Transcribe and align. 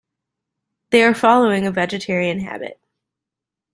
They 0.89 1.03
are 1.03 1.13
following 1.13 1.67
a 1.67 1.71
vegetarian 1.71 2.39
habit. 2.39 2.79